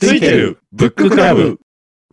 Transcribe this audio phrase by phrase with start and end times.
[0.00, 1.58] ついてるブッククラブ。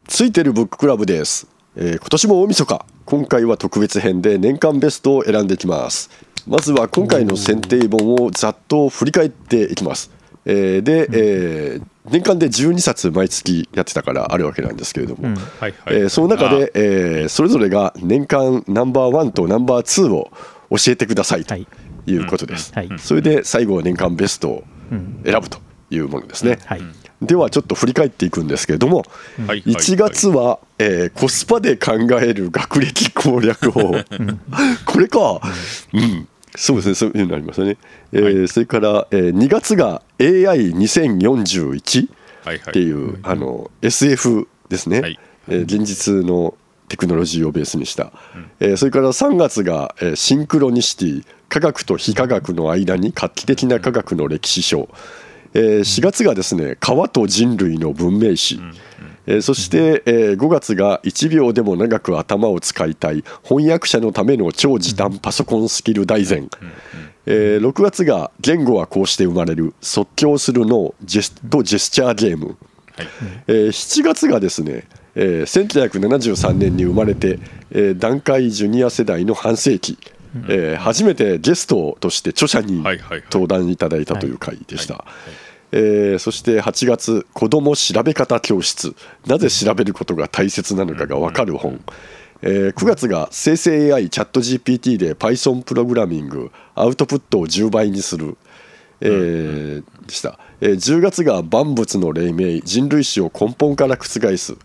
[0.07, 2.85] ついてるブッククラブです、えー今年も大晦日。
[3.05, 6.09] 今回は特別編で年間ベストを選んでいきます。
[6.47, 10.09] まずは今回の選定本をざっと振り返っていきます、
[10.45, 20.31] えーで、えー年間で12冊毎月やってたからあるわけなんですけれども、はいはい、えーその中で、えーそれぞれが年間ナンバーワンとナンバーツーを
[20.71, 21.67] 教えてくださいとはい。
[22.07, 22.89] いうことです、はい。
[22.97, 25.59] それで最後は年間ベストをうん選ぶと
[25.91, 26.81] いうものですね、はい
[27.21, 29.05] ではちょっと振り返っていくんですけれども、
[29.47, 29.63] はい。
[29.63, 33.95] 1月は、えーコスパで考える学歴攻略法。
[34.85, 35.39] これか、
[35.93, 36.95] うん、そうですね。
[36.95, 37.77] そういうのありますよね、
[38.11, 42.09] えーそれから、えー2月が AI2041
[42.43, 42.69] はいはい。
[42.69, 45.19] っていう、あの SF ですね、はい。
[45.47, 46.55] えー現実の
[46.87, 48.11] テクノロジーをベースにした、
[48.59, 54.89] えーそれから3月が、えーシンクロニシティ科学と非科学の間に画期的な科学の歴史書、
[55.55, 58.59] えー4月がですね川と人類の文明史、
[59.25, 66.47] えーそして、えー5月が1秒でも長く頭を使いたい翻訳者のための超時短パソコンスキル大全、
[67.25, 69.73] えー6月が言語はこうして生まれる。
[69.81, 72.51] 即興する脳ジェスとジェスチャーゲーム、は
[73.03, 73.07] い。
[73.47, 74.83] えー7月がですね、
[75.15, 77.39] えー1973年に生まれて、
[77.71, 79.97] えー団塊ジュニア世代の半世紀、
[80.49, 83.23] えー初めてゲストとして著者にはいはいはい。
[83.31, 88.95] 登壇いただいたという回でした、はいえーそして8月「子ども調べ方教室。
[89.27, 91.81] なぜ調べることが大切なのかが分かる本」
[92.41, 96.51] えー9月が生成 AI チャット GPT で Python プログラミング。
[96.75, 98.37] アウトプットを10倍にする、
[99.01, 102.61] えーでした、えー10月が万物の黎明。
[102.63, 104.55] 人類史を根本から覆す、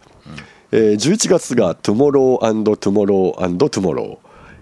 [0.73, 2.39] えー11月が Tomorrow
[2.77, 3.35] Tomorrow
[3.69, 4.19] Tomorrow、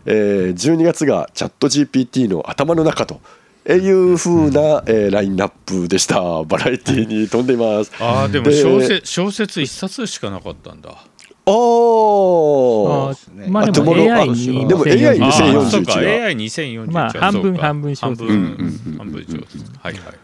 [0.07, 3.21] えー12月がチャット GPT の頭の中と
[3.67, 6.43] いう風な、えーラインナップでした。
[6.45, 7.93] バラエティーに飛んでいます。
[8.01, 10.91] ああでも小説小説一冊しかなかったんだ。
[10.91, 13.11] あー。
[13.11, 14.69] あーまあでもあトゥモロー AI あに。
[14.69, 20.17] でも AI 2041あ2041ーそうかが AI2041 まあ半分半分小説半分小説はいはいはい。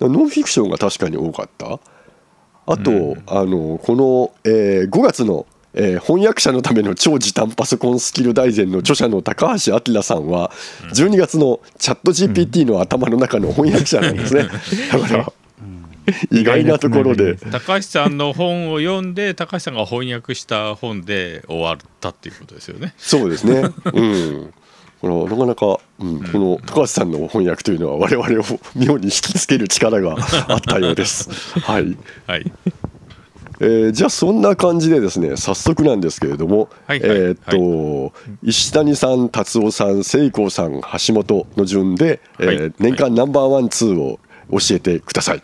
[0.00, 1.78] ノンフィクションが確かに多かった。
[2.66, 3.22] あと、うん。
[3.26, 10.50] あのこの、えー5月の、えー翻訳者のための超時短パソコンスキル大全の著者の高橋明さんは
[10.94, 14.48] 12月のチャット GPT の頭の中の翻訳者なんですね。
[14.92, 15.32] だから
[16.30, 17.36] 意外なところで。
[17.36, 22.94] 高橋さんの本を読んで高橋さんが翻訳した本で終わったっていうことですよね。
[22.98, 23.70] そうですね。
[23.92, 24.52] うん。
[25.00, 30.16] このなかなか、うん、この高橋さんの翻訳というのは我々を妙に引きつける力が
[30.48, 31.28] あったようです。
[31.60, 31.96] はい。
[32.26, 32.52] はい
[33.62, 38.12] えーじゃあそんな感じでですね早速なんですけれども、はいはいえーっと、
[38.42, 42.74] 石谷さん達夫さん聖光さん橋本の順で、えーはい。
[42.80, 44.18] 年間ナンバーワンツーを
[44.50, 45.42] 教えてください。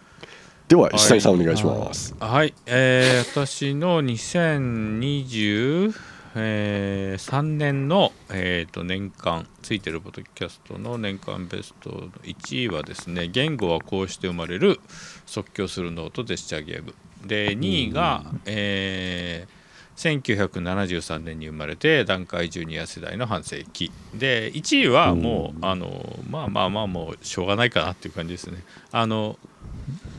[0.67, 5.95] では石谷さんお願いします、はい、えー私の2023、
[6.35, 14.79] えー3年の、えー、と年間ついてるポッドキャストの年間ベスト1位はですね「言語はこうして生まれる
[15.25, 16.95] 即興するノートジェスチャーゲーム」
[17.27, 19.59] で2位が、えー
[19.99, 23.91] 1973年に生まれて団塊ジュニア世代の半世紀。
[24.15, 28.63] で1位はもう、あのまあまあまあもうしょうがないかなっていう感じですね。
[28.93, 29.37] あの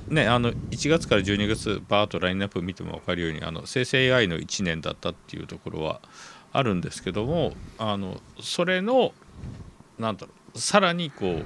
[0.10, 6.02] ね、あの1月から12月バーッとラインナップ見ても分かるようにあの生成 AI の1年だったっていうところは
[6.52, 9.14] あるんですけどもあのそれの
[10.00, 11.46] なんだろうさらにこう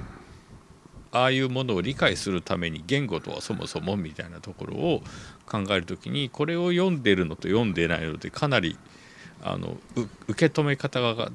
[1.14, 5.02] ああいうものを理解するために言語とはそもそもみたいなところを
[5.46, 8.76] 考えるときにこれを読んでるのと読んでないのでかなり
[9.42, 11.30] あのう受け止め方が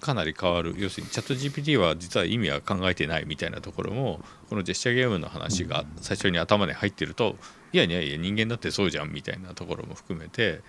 [0.00, 0.74] かなり変わる。
[0.78, 7.36] 要するにチャット GPT は実は意味は考えてないみたいなところもこのジェスチャーゲームの話が最初に頭に入ってると
[7.72, 10.60] いやいやいや人間だってそうじゃんみたいなところも含めて、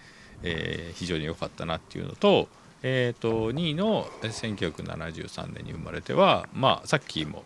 [0.44, 2.48] えー非常に良かったなっていうのと,、
[2.84, 7.44] えー、と2位の1973年に生まれてはまあさっきも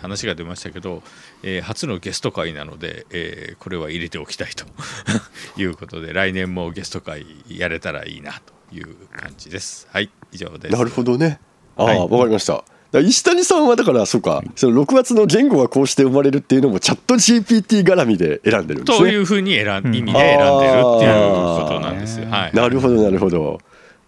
[0.00, 1.02] 話が出ましたけど、
[1.42, 4.64] えー初のゲスト会なので、えーこれは入れておきたいと
[5.60, 8.32] いうことで来年もゲスト会やれたらいいな
[8.70, 9.88] という感じです。
[9.92, 10.76] はい以上です。
[10.76, 11.40] なるほどね。
[11.76, 11.98] ああ、はい。
[11.98, 12.64] わかりました。
[13.00, 19.04] 石谷さんはだからそうかその6月の言語がこうして生まれるっていうのもチャット GPT 絡みで選んでるんですね。
[19.04, 21.22] というふうに選ん意味で選んでるっていう
[21.64, 22.28] ことなんですよ。
[22.30, 23.60] はい、なるほどなるほど。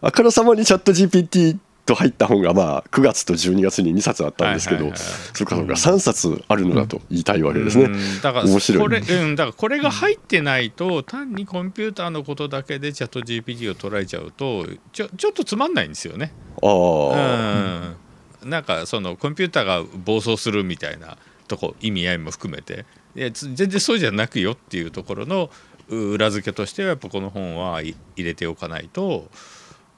[0.02, 1.56] あからさまにチャット GPT
[1.86, 4.92] と入った本がまあ9月と12月に2冊あったんですけど、
[5.32, 8.20] そうかそうか3冊あるのだと言いたいわけですね、うん。
[8.20, 8.82] だから面白い。
[8.82, 16.32] これ、うん、だからこれが入ってないと単にコンピューターのことだけでチャット GPT を捉えちゃうとちょちょっとつまんないんですよね。
[16.60, 17.94] ああ、
[18.42, 21.16] うん、なんかそのコンピューターが暴走するみたいな
[21.46, 22.84] とこ意味合いも含めて。
[23.14, 25.50] いやつ全然そうじゃなくよっていうところの
[25.88, 29.30] 裏付けとしてはやっぱこの本は入れておかないと、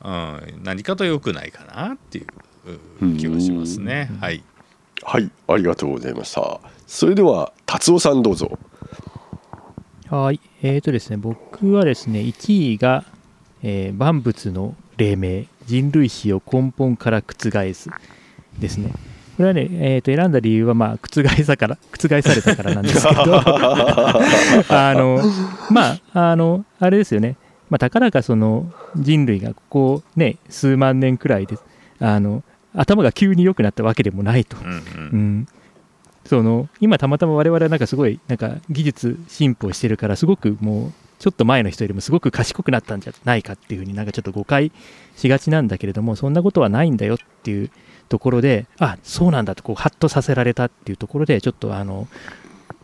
[0.05, 4.11] うん、何かと良くないかなっていう気はしますね。
[4.21, 4.43] はい、
[5.03, 5.31] はい。
[5.49, 6.61] ありがとうございました。
[6.87, 8.59] それでは達夫さんどうぞ。
[10.09, 10.41] はい。
[10.63, 13.05] えーとですね僕はですね1位が、
[13.63, 17.91] えー、万物の黎明人類史を根本から覆す
[18.59, 18.93] ですね。
[19.37, 23.21] これはね、えー、と選んだ理由は、まあ、覆さから覆されたからなんですけど。
[24.69, 25.23] あの
[25.71, 27.37] まああのあれですよね、
[27.71, 31.59] まあ、たかだかその人類がここね数万年くらいで
[32.01, 32.43] あの
[32.75, 35.49] 頭が急に良くなったわけでもないと、うん、うん、
[36.25, 44.71] その今たまたま我々はなんかすごいなんか技術進歩してるからすごくもうちょっと前の人よりもすごく賢くなったんじゃないかっていうふうになんかちょっと誤解
[45.17, 47.71] しがちなんだけれどもそんなことはないんだよっていう
[48.09, 52.09] ところであそうなんだとこうハッとさせられたっていうところでちょっとあの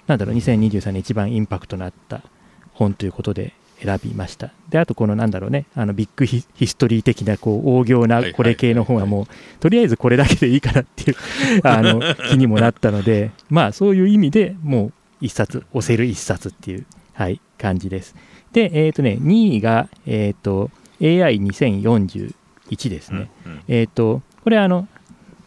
[0.07, 2.23] なんだろう2023年一番インパクトのあった
[2.73, 4.53] 本ということで選びました。
[4.69, 9.26] であとこのなんだろうねあのビッグヒストリー的なこう大行なこれ系の本はもう
[9.61, 11.17] とりあえずこれだけでいいかなっていう
[11.65, 12.00] あの
[12.31, 18.15] 気にもなったのでまあそういう意味でもう一冊押せる一冊っていう、はい、感じです。
[18.53, 24.88] でえっ、ー、とね2位がえっ、ー、と AI2041 ですね、うんうん、えっ、ー、とこれあの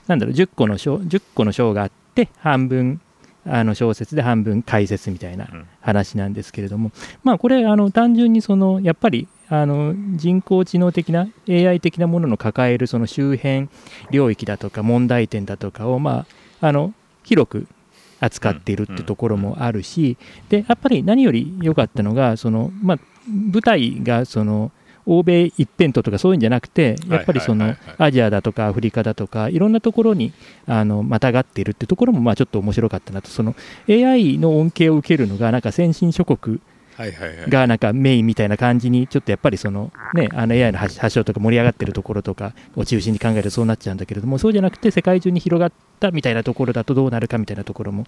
[0.07, 3.01] なんだろう10個の章10個の章があって半分
[3.49, 5.47] あの小説で半分解説みたいな
[5.81, 6.91] 話なんですけれども、
[7.23, 13.69] まあこれあの単純にそのやっぱりあの人工知能的な AI 的なものの抱えるその周辺
[14.11, 16.25] 領域だとか問題点だとかをま
[16.61, 17.67] ああの広く
[18.19, 20.17] 扱っているってところもあるし
[20.49, 22.97] でやっぱり何より良かったのがその、まあ、
[23.27, 24.71] 舞台がその
[25.07, 30.33] 欧米一辺倒とかそういうんじゃなくてやっぱりそのアジアだとかアフリカだとかいろんなところに
[30.67, 33.29] あのまたがっているっていうところもまあちょっと面白かったなと。
[33.29, 33.55] その
[33.89, 36.59] AI の恩恵を受けるのがなんか先進諸国
[37.49, 48.05] がなんかメインみたいな感じにちょっとやっぱりそのねあの AI の発祥とか盛り上がってるところとかを中心に考えるとそうなっちゃうんだけれどもそうじゃなくて世界中に広がったみたいなところだとどうなるかみたいなところも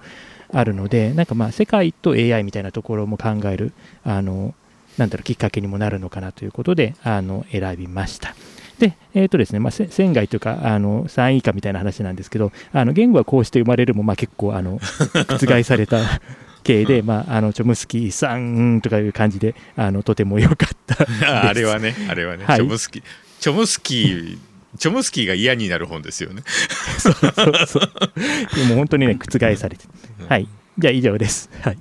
[0.52, 3.74] あるのでなんかまあ世界と AI みたいなところも考える
[4.04, 4.56] あの
[5.00, 8.36] なんだろうきっかけにもなるのかなということであの選びました。
[8.78, 16.22] で、えーとですねまあ、仙外というかあの3位以下みたいな話なんですけどあの言語はこうして生まれるも、まあ、結構あの覆された
[16.64, 21.08] 系で、まあ、あのチョムスキーさんとかいう感じであのとても良かった
[21.50, 23.04] あれはねあれはね、はい、チョムスキー
[23.40, 24.38] チョムスキー
[24.78, 26.44] チョムスキーが嫌になる本ですよね。
[27.00, 27.34] そうそう
[27.66, 28.66] そう。
[28.68, 29.86] もう本当にね覆されて
[30.28, 30.48] はい。
[30.78, 31.50] じゃあ以上です。
[31.62, 31.78] はい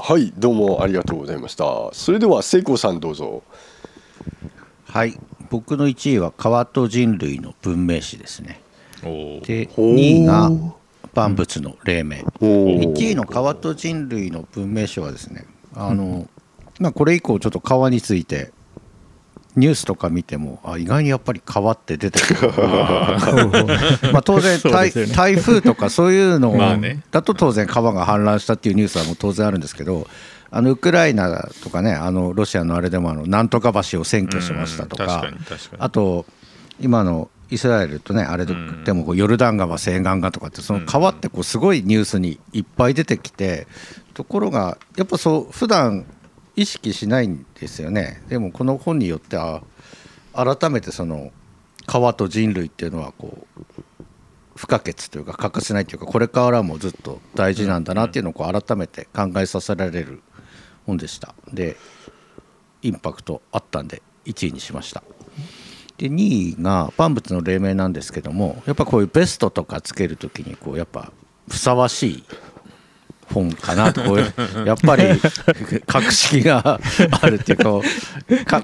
[0.00, 1.64] はいどうもありがとうございました。
[1.92, 3.42] それでは聖子さんどうぞ。
[4.86, 5.18] はい
[5.50, 8.60] 僕の1位は川と人類の文明史ですね。
[9.02, 10.50] で2位が
[11.14, 12.18] 万物の黎明。
[12.40, 16.28] 1位の川と人類の文明史はですねあの、
[16.78, 18.52] まあ、これ以降ちょっと川について
[19.56, 22.52] ニュースとか見てもあ意外にやっぱり川って出てくる。
[24.12, 26.56] まあ当然台,、台風とかそういうの
[27.10, 30.06] だと当然川が氾濫したっていうニュースはもう当然あるんですけど
[30.50, 35.28] あのウクライナとかねあのロシアのあれでもあのなんとか橋を占拠しましたとか
[35.78, 36.24] あと
[36.80, 43.66] 今のイスラエルとねあれでもこうヨルダン川西岸がとかってその川ってこうすごいニュースにいっぱい出てきて
[44.14, 46.04] ところがやっぱそう普段
[46.58, 48.20] 意識しないんですよね。
[48.28, 49.62] でもこの本によっては
[50.32, 51.30] 改めてその
[51.86, 53.64] 川と人類っていうのはこう
[54.56, 60.20] 不可欠というか欠かせないというかこれからもずっと大事なんだなっていうのをこう改めて考えさせられる
[60.84, 61.32] 本でした。
[61.52, 61.76] で
[62.82, 65.04] インパクトあったんで1位にしました。
[65.96, 71.12] で2位が万物の黎明なんですけどもやっぱこういうベストとかつける時にこうやっぱ
[71.48, 72.24] ふさわしい
[73.32, 75.04] 本かなとこうやっぱり
[75.86, 76.80] 格式が
[77.20, 78.62] あるっていうか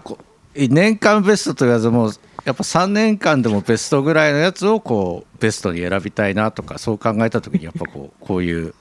[0.54, 2.12] 年間ベストと言わずも
[2.44, 8.74] やっぱ3年間でもベストぐらいのやつをこうベストに選びたいなとかそう考えた時にやっぱこうこういう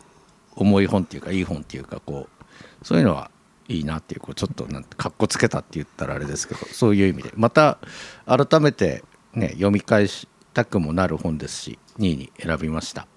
[0.56, 3.32] 重い本っていうかいい本っていうかこうそういうのは
[3.70, 7.80] いいなっていうこうちょっとなんてかっこつけたって言ったらあれですけどそういう意味でまた
[8.26, 13.08] 改めてね読み返したくもなる本ですし2位に選びました。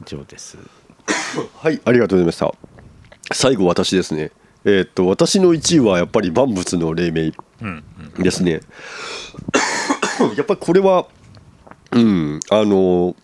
[0.00, 0.58] 以上です。
[1.56, 2.54] はいありがとうございました。
[3.32, 4.32] 最後私ですね。
[4.64, 7.32] えー、っと私の1位はやっぱり万物の黎明
[8.22, 8.60] ですね、
[10.36, 11.06] やっぱりこれは
[11.92, 13.16] うんあの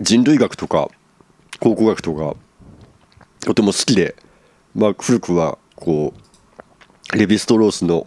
[0.00, 0.88] 人類学とか
[1.60, 2.36] 考古学とか
[3.40, 4.16] とても好きで、
[4.74, 6.14] まあ、古くはこ
[7.12, 8.06] うレヴィストロースの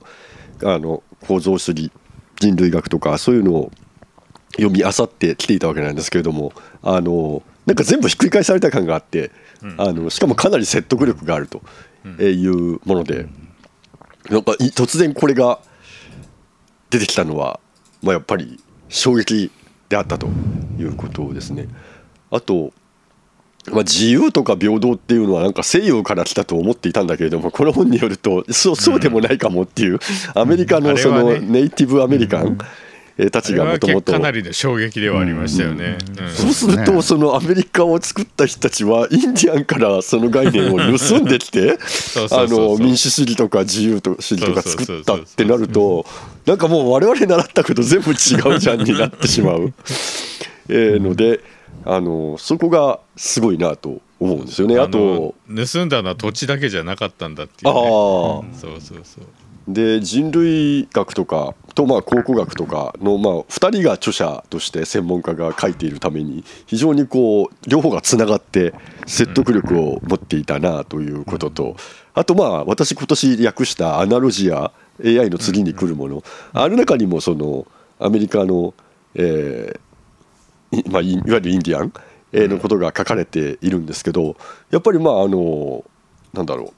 [0.63, 1.91] あの構造主義
[2.39, 3.71] 人類学とかそういうのを
[4.53, 9.29] 読み漁ってきていたわけなんですけれどもあのなんか全部ひっくり返された感があって、
[9.77, 11.61] あのしかもかなり説得力があると
[12.23, 13.27] いうもので、
[14.29, 15.59] なんか突然これが
[16.89, 17.59] 出てきたのは、
[18.01, 19.51] まあ、やっぱり衝撃
[19.89, 20.27] であったと
[20.79, 21.67] いうことですね。
[22.31, 22.71] あと
[23.71, 29.99] まあ、自由とか平等っていうのはなんか西洋から来たと思っていたんだけれどもこの本によるとそうそうでもないかもっていう
[30.35, 32.57] アメリカのそのネイティブアメリカン
[33.31, 35.97] たちがもともとかなりの衝撃ではありましたよね、
[36.35, 41.77] そうするとそのアメリカを作った人たちはインディアンからその概念を盗んできて
[42.79, 46.05] 民主主義とか自由主義とか作ったってなると
[46.45, 49.73] なんかもう我々習ったこと全部違うじゃんになってしまう、
[50.69, 51.41] えー、ので。
[51.89, 54.79] あのそこがすごいなと思うんですよね。
[54.79, 57.85] あと盗んだのは土地だけじゃなかったんだっていう、ね、ああ、
[58.55, 59.25] そうそうそう。
[59.67, 68.73] で人類学とかとまあ考古学とかのまあ2人が著者として専門家が書いているために非常にこう両方がつながって
[69.05, 71.75] 説得力を持っていたなということと
[72.13, 74.71] あとまあ私今年訳したアナロジア
[75.03, 76.23] AI の次に来るもの。
[76.53, 77.67] ある中にもその
[77.99, 78.73] アメリカの
[79.15, 79.87] えー
[80.91, 81.93] まあ、いわゆるインディアン
[82.33, 84.35] のことが書かれているんですけど
[84.69, 85.83] やっぱりまああの
[86.33, 86.73] なんだろう。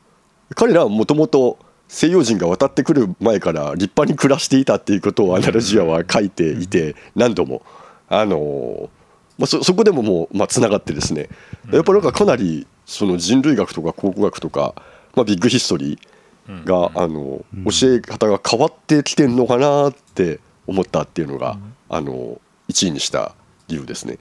[0.55, 7.61] 彼らはもともと西洋人が渡ってくる前から立派に暮らしていたっていうことをアナロジアは書いていて何度も。
[8.07, 8.89] あの、
[9.37, 11.29] まあ、そそこでももうまあつながってですね。
[11.71, 14.73] やっぱりなんかかなりその人類学とか考古学とか、
[15.15, 22.39] まあ、ビッグヒストリーがあの教え方が変わってきてんのかなって思ったっていうのがあの
[22.69, 23.35] 1位にした
[23.67, 24.17] 理由ですね。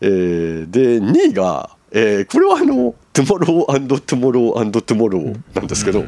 [0.00, 6.04] えー、で2位が、えー、これはあの「Tomorrow Tomorrow Tomorrow」なんですけど、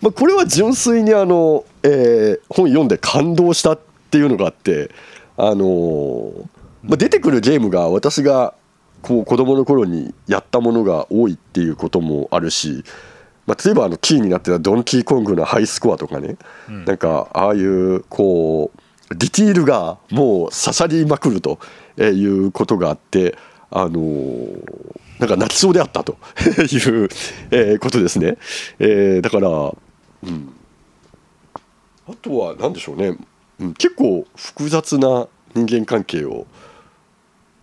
[0.00, 3.78] まあ、これは純粋にあの、えー、本読んで感動したっ
[4.10, 4.90] ていうのがあって
[5.36, 6.44] あのー、
[6.82, 8.54] まあ、出てくるゲームが私が
[9.02, 12.84] こう子供の頃にやったものが多いっていうこともあるし、
[13.46, 16.36] まあ、例えばあのキーになってたドンキーコングのハイスコアとかね、
[16.68, 21.58] うん、なんかああいうこうディティールがもう刺さりまくると
[21.96, 23.36] いうことがあって
[23.70, 24.00] あの
[25.18, 26.18] なんか泣きそうであったと。
[26.70, 27.08] いう、
[27.50, 28.36] えことですね、
[28.78, 30.52] えー、だから、うん、
[32.08, 33.16] あとは何でしょうね、
[33.60, 36.46] うん、結構複雑な人間関係を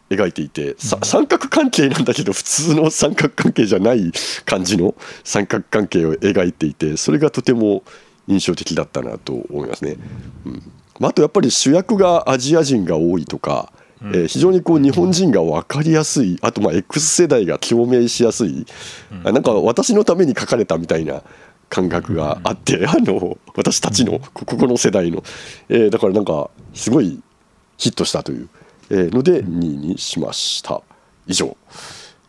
[0.09, 4.11] 描いていて、三角関係なんだけど普通の三角関係じゃない
[4.45, 7.83] 感じの三角関係を描いていてそれがとても
[8.27, 9.97] 印象的だったなと思いますね。
[10.45, 10.71] うん。
[11.01, 18.65] あとやっぱり主役がアジア人が多いとか、えー、非常にこう日本人が分かりやすいあとまあ X 世代が共鳴しやすい、
[19.11, 21.21] うん、なんか私のために書かれたみたいな
[21.69, 25.23] 感覚があって、 あの私たちのここの世代の、
[25.69, 27.19] えー、だからなんかすごい
[27.77, 28.49] ヒットしたという
[28.89, 30.81] ので2位にしました。
[31.27, 31.55] 以上。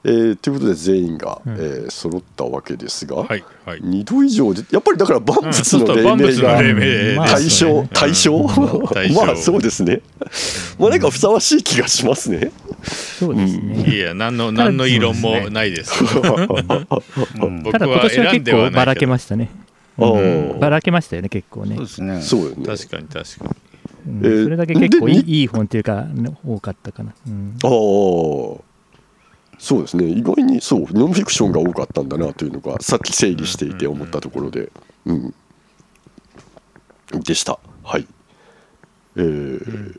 [0.02, 8.38] えー、ということで全員が、うん、えー、揃ったわけですが、はいはい、2度以上でやっぱりだから万物の黎明が対象、対象
[9.14, 10.00] まあそうですね
[10.78, 12.50] まあなんかふさわしい気がしますね。
[12.83, 13.95] そうですね。
[13.95, 15.92] いや何の何の異論もないです。
[16.14, 16.28] ただ
[17.87, 19.50] 今年は結構ばらけましたね。
[19.99, 20.19] う
[20.57, 21.76] ん、ばらけましたよね結構ね。
[21.76, 22.23] そうですね。
[22.23, 22.66] そうよね。
[22.66, 23.45] 確かに確か
[24.07, 24.28] に。
[24.28, 26.07] うん、それだけ結構いいいい本っていうか
[26.47, 27.12] 多かったかな。
[27.26, 28.69] うん、ああ。
[29.61, 30.07] そうですね。
[30.07, 34.73] 意外にそうノンフィクションが多かったんだなというのがさっき整理していて思ったところで、
[35.05, 35.35] うん、
[37.23, 37.61] でした。
[37.85, 38.07] はい。
[39.17, 39.99] えー、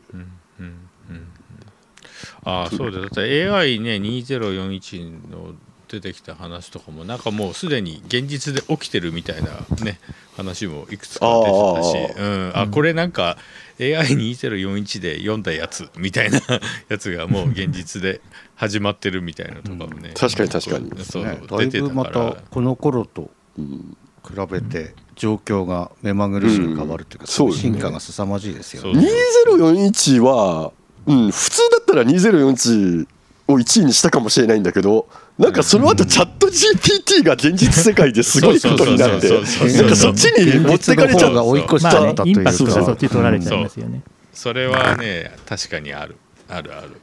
[2.44, 3.02] ああそうです。
[3.02, 5.54] だって AI ね2041の
[5.88, 9.50] 出てきた話とかもなんかもうすでに現実で起きてるみたいな
[9.84, 10.00] ね
[10.36, 13.36] 話もいくつか出てたし、うん、あこれなんか
[13.78, 16.40] AI2041 で読んだやつみたいな
[16.88, 18.22] やつがもう現実で
[18.62, 21.04] 始まってるみたいなとかもね、うん、確かに確かに。
[21.04, 29.04] そう、ね、だいぶまたこの頃と比べて状況が目まぐるしく変わるというか、うん、進化が凄まじいですよね。
[29.48, 30.70] 2041は、
[31.06, 33.08] うん、普通だったら2041
[33.48, 44.02] を1位にしたかもしれないんだけどなんかその後チャット GPT が現実世界ですごいことになってなんかそっちに持ってかれちゃうが追い越しちゃったというか、そっち取られちゃいますよね。
[44.32, 46.16] それはね確かにある。
[46.48, 47.00] あるある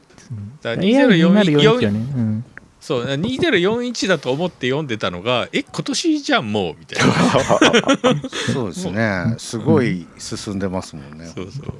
[0.62, 1.98] だから2041、ね。
[1.98, 2.44] うん、
[2.80, 8.28] そう2041だと思って読んでたのがえ今年じゃんもうみたいな。
[8.52, 9.34] そうですね。
[9.38, 11.74] すごい進んでますもんね、そうそう。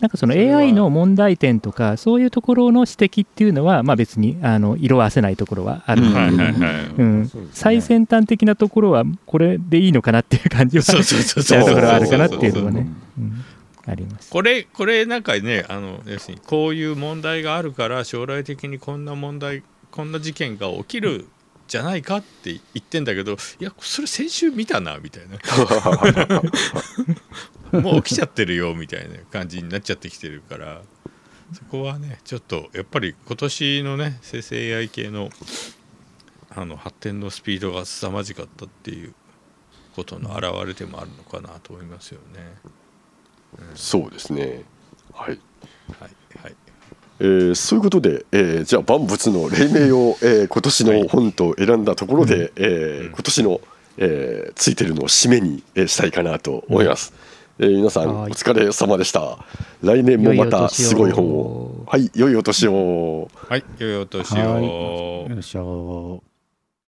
[0.00, 6.02] なんかその AI の問題点とかそういうところの指摘っていうのはまあ別にあの色あせないところはある。
[6.02, 11.04] ので最先端的なところはこれでいいのかなっていう感じはする
[11.44, 12.88] ところはあるかなっていうのはね。
[13.86, 14.30] あります。
[14.30, 21.26] これこれなんかねあの要するにこういう問題があるから将来的にこんな問題こんな事件が起きる
[21.66, 25.38] じゃないかって言ってんだけどいやそれ先週見たなみたいな。
[27.80, 30.82] もう起きちゃってるよみたいな感じになっちゃってきてるから。
[31.52, 35.30] そこはねちょっとやっぱり今年のね生成 AI 系の
[36.50, 39.14] あの発展のスピードが凄まじかったっていう
[39.94, 42.54] ことの表れでもあるのかなと思いますよね。
[43.58, 44.62] うん、そうですね
[45.12, 45.38] はい、
[46.00, 46.54] はいはい
[47.20, 53.60] えー、そういうことで、えー、じゃあ万物の黎明を、えー、今年の本と選んだところで、はい、えー、今年の、
[53.98, 57.12] えー、ついてるのを締めに、えー、したいかなと思います。
[57.58, 59.38] うん、えー、皆さんお疲れ様でした。
[59.82, 61.84] 来年もまたすごい本を。
[61.86, 63.28] はい、良いお年を。
[63.34, 65.26] はい、良いお年を。
[65.28, 66.22] よいしょ。